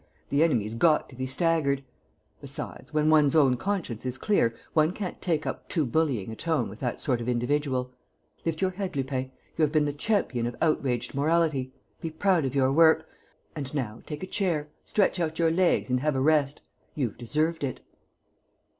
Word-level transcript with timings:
The 0.29 0.41
enemy's 0.41 0.73
got 0.73 1.09
to 1.09 1.15
be 1.15 1.27
staggered! 1.27 1.83
Besides, 2.41 2.91
when 2.91 3.11
one's 3.11 3.35
own 3.35 3.55
conscience 3.55 4.03
is 4.03 4.17
clear, 4.17 4.55
one 4.73 4.93
can't 4.93 5.21
take 5.21 5.45
up 5.45 5.69
too 5.69 5.85
bullying 5.85 6.31
a 6.31 6.35
tone 6.35 6.69
with 6.69 6.79
that 6.79 6.99
sort 6.99 7.21
of 7.21 7.29
individual. 7.29 7.91
Lift 8.43 8.61
your 8.63 8.71
head, 8.71 8.95
Lupin. 8.95 9.29
You 9.57 9.61
have 9.61 9.71
been 9.71 9.85
the 9.85 9.93
champion 9.93 10.47
of 10.47 10.55
outraged 10.59 11.13
morality. 11.13 11.71
Be 12.01 12.09
proud 12.09 12.45
of 12.45 12.55
your 12.55 12.71
work. 12.71 13.07
And 13.55 13.71
now 13.75 14.01
take 14.07 14.23
a 14.23 14.25
chair, 14.25 14.69
stretch 14.85 15.19
out 15.19 15.37
your 15.37 15.51
legs 15.51 15.91
and 15.91 15.99
have 15.99 16.15
a 16.15 16.19
rest. 16.19 16.63
You've 16.95 17.19
deserved 17.19 17.63
it." 17.63 17.81